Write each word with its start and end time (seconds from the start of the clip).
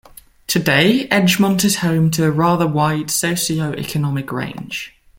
Today, 0.47 1.07
Edgmont 1.09 1.63
is 1.63 1.75
home 1.75 2.09
to 2.09 2.23
a 2.25 2.31
rather 2.31 2.65
wide 2.65 3.09
socioeconomic 3.09 4.31
range. 4.31 4.95